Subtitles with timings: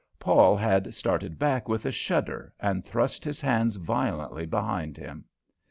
[0.17, 5.25] Paul had started back with a shudder and thrust his hands violently behind him.